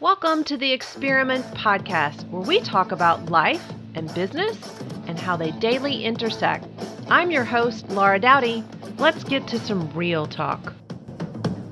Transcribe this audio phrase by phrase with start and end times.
[0.00, 3.62] Welcome to the Experiment Podcast, where we talk about life
[3.94, 4.56] and business
[5.06, 6.66] and how they daily intersect.
[7.10, 8.64] I'm your host, Laura Doughty.
[8.96, 10.72] Let's get to some real talk.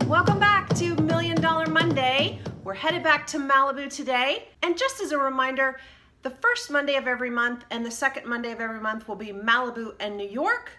[0.05, 2.39] Welcome back to Million Dollar Monday.
[2.65, 4.49] We're headed back to Malibu today.
[4.63, 5.81] And just as a reminder,
[6.21, 9.33] the first Monday of every month and the second Monday of every month will be
[9.33, 10.73] Malibu and New York.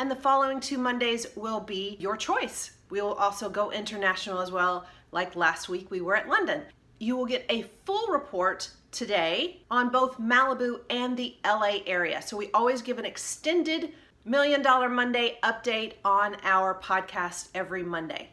[0.00, 2.72] And the following two Mondays will be your choice.
[2.90, 6.62] We will also go international as well, like last week we were at London
[6.98, 12.22] you will get a full report today on both Malibu and the LA area.
[12.22, 13.92] So we always give an extended
[14.24, 18.30] Million Dollar Monday update on our podcast every Monday.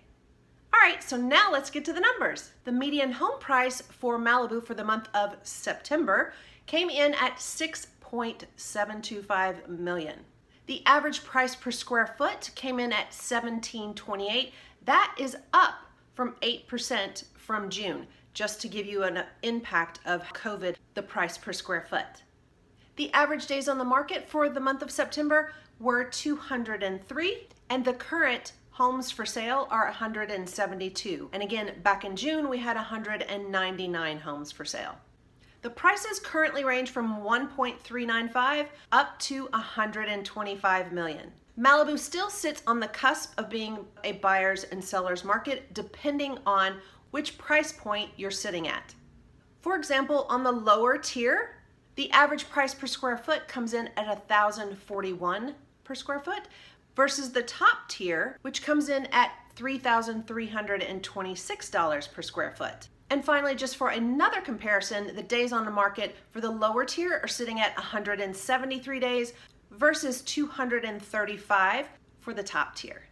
[0.74, 2.50] All right, so now let's get to the numbers.
[2.64, 6.34] The median home price for Malibu for the month of September
[6.66, 10.20] came in at 6.725 million.
[10.66, 14.52] The average price per square foot came in at 1728.
[14.86, 15.76] That is up
[16.16, 21.54] from 8% from June just to give you an impact of COVID, the price per
[21.54, 22.24] square foot.
[22.96, 27.94] The average days on the market for the month of September were 203, and the
[27.94, 31.30] current homes for sale are 172.
[31.32, 34.96] And again, back in June, we had 199 homes for sale.
[35.62, 41.32] The prices currently range from 1.395 up to 125 million.
[41.58, 46.82] Malibu still sits on the cusp of being a buyer's and seller's market depending on
[47.14, 48.96] which price point you're sitting at.
[49.62, 51.58] For example, on the lower tier,
[51.94, 56.48] the average price per square foot comes in at 1041 per square foot
[56.96, 62.88] versus the top tier, which comes in at $3,326 per square foot.
[63.12, 67.20] And finally, just for another comparison, the days on the market for the lower tier
[67.22, 69.34] are sitting at 173 days
[69.70, 71.86] versus 235
[72.22, 73.04] for the top tier.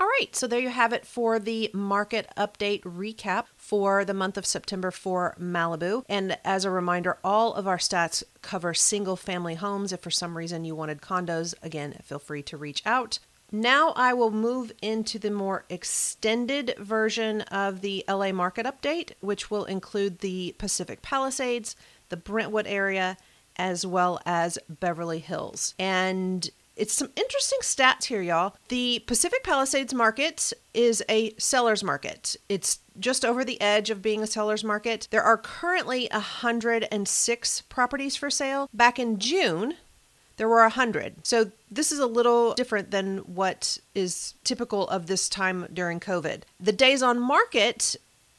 [0.00, 4.36] All right, so there you have it for the market update recap for the month
[4.36, 6.04] of September for Malibu.
[6.08, 9.92] And as a reminder, all of our stats cover single family homes.
[9.92, 13.18] If for some reason you wanted condos, again, feel free to reach out.
[13.50, 19.50] Now I will move into the more extended version of the LA market update, which
[19.50, 21.74] will include the Pacific Palisades,
[22.08, 23.16] the Brentwood area,
[23.56, 25.74] as well as Beverly Hills.
[25.76, 26.48] And
[26.78, 28.56] it's some interesting stats here, y'all.
[28.68, 32.36] The Pacific Palisades market is a seller's market.
[32.48, 35.08] It's just over the edge of being a seller's market.
[35.10, 38.70] There are currently 106 properties for sale.
[38.72, 39.74] Back in June,
[40.36, 41.26] there were 100.
[41.26, 46.42] So this is a little different than what is typical of this time during COVID.
[46.60, 47.96] The days on market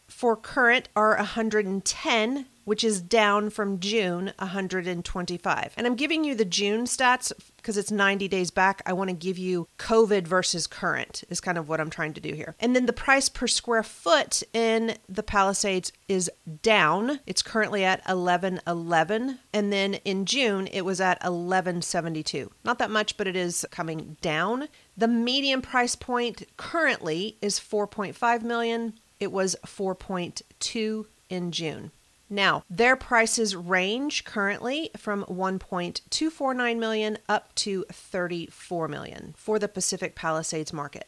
[0.08, 5.74] for current are 110 which is down from June 125.
[5.76, 8.84] And I'm giving you the June stats because it's 90 days back.
[8.86, 12.22] I want to give you COVID versus current, is kind of what I'm trying to
[12.22, 12.54] do here.
[12.60, 16.30] And then the price per square foot in the Palisades is
[16.62, 17.22] down.
[17.26, 22.52] It's currently at 1111 and then in June it was at 1172.
[22.64, 24.68] Not that much, but it is coming down.
[24.96, 28.94] The median price point currently is 4.5 million.
[29.20, 31.92] It was 4.2 in June.
[32.30, 40.16] Now, their prices range currently from 1.249 million up to 34 million for the Pacific
[40.16, 41.08] Palisades market.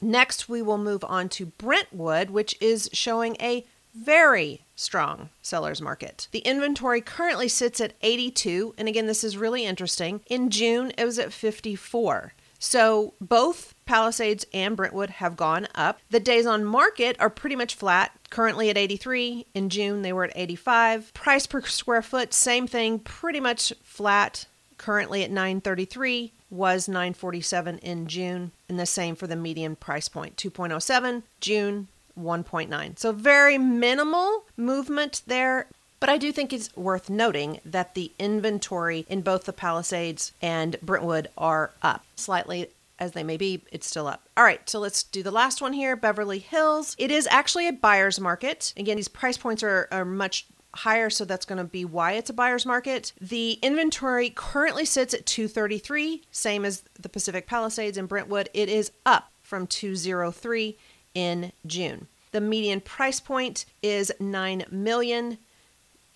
[0.00, 3.64] Next, we will move on to Brentwood, which is showing a
[3.94, 6.28] very strong seller's market.
[6.30, 10.20] The inventory currently sits at 82, and again, this is really interesting.
[10.26, 12.32] In June, it was at 54.
[12.58, 16.00] So both Palisades and Brentwood have gone up.
[16.10, 19.46] The days on market are pretty much flat, currently at 83.
[19.54, 21.14] In June, they were at 85.
[21.14, 24.46] Price per square foot, same thing, pretty much flat,
[24.78, 30.36] currently at 933 was 947 in June and the same for the median price point
[30.36, 31.88] 2.07 June
[32.18, 35.66] 1.9 so very minimal movement there
[36.00, 40.76] but I do think it's worth noting that the inventory in both the Palisades and
[40.82, 44.28] Brentwood are up slightly as they may be, it's still up.
[44.36, 46.96] All right, so let's do the last one here Beverly Hills.
[46.98, 48.72] It is actually a buyer's market.
[48.76, 52.30] Again, these price points are, are much higher, so that's going to be why it's
[52.30, 53.12] a buyer's market.
[53.20, 58.50] The inventory currently sits at 233, same as the Pacific Palisades and Brentwood.
[58.52, 60.76] It is up from 203
[61.14, 62.08] in June.
[62.32, 65.38] The median price point is 9 million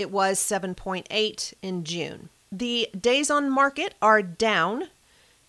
[0.03, 2.29] it was 7.8 in June.
[2.51, 4.89] The days on market are down,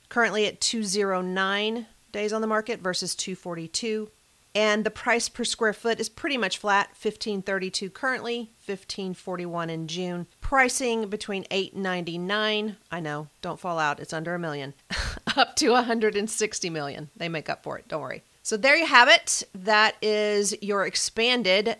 [0.07, 4.09] currently at 209 days on the market versus 242.
[4.55, 10.27] And the price per square foot is pretty much flat, 1532 currently, 1541 in June.
[10.39, 14.75] Pricing between 899, I know, don't fall out, it's under a million,
[15.35, 17.09] up to 160 million.
[17.17, 18.21] They make up for it, don't worry.
[18.43, 19.41] So there you have it.
[19.55, 21.77] That is your expanded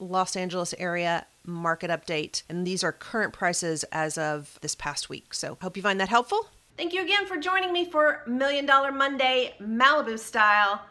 [0.00, 2.42] Los Angeles area market update.
[2.48, 5.34] And these are current prices as of this past week.
[5.34, 6.48] So hope you find that helpful.
[6.76, 10.82] Thank you again for joining me for Million Dollar Monday Malibu style.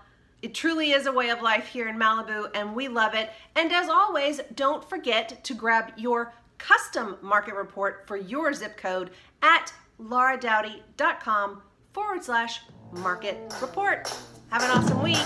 [0.42, 3.31] It truly is a way of life here in Malibu, and we love it.
[3.56, 9.12] And as always, don't forget to grab your custom market report for your zip code
[9.42, 9.71] at
[10.01, 11.62] lauradoughty.com
[11.94, 12.62] forward slash
[12.92, 14.13] market report.
[14.51, 15.25] Have an awesome week.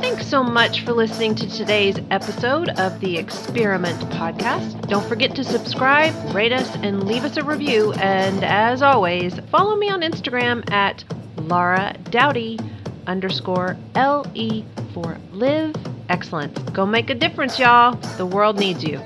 [0.00, 4.88] Thanks so much for listening to today's episode of the Experiment Podcast.
[4.88, 7.92] Don't forget to subscribe, rate us, and leave us a review.
[7.94, 11.04] And as always, follow me on Instagram at
[11.36, 12.58] Laura Doughty
[13.06, 15.74] underscore LE for live
[16.08, 16.58] excellence.
[16.70, 17.94] Go make a difference, y'all.
[18.16, 18.98] The world needs you.